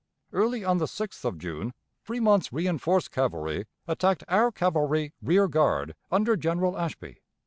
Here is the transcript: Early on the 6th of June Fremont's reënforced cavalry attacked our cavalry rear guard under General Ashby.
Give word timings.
Early 0.33 0.65
on 0.65 0.79
the 0.79 0.87
6th 0.87 1.23
of 1.25 1.37
June 1.37 1.75
Fremont's 2.01 2.49
reënforced 2.49 3.11
cavalry 3.11 3.67
attacked 3.87 4.23
our 4.27 4.51
cavalry 4.51 5.13
rear 5.21 5.47
guard 5.47 5.93
under 6.09 6.35
General 6.35 6.75
Ashby. 6.75 7.21